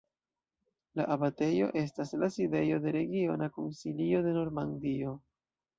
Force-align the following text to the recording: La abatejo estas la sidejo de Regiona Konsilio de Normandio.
La 0.99 1.05
abatejo 1.15 1.67
estas 1.83 2.15
la 2.23 2.31
sidejo 2.37 2.81
de 2.87 2.97
Regiona 2.99 3.53
Konsilio 3.61 4.25
de 4.29 4.37
Normandio. 4.41 5.17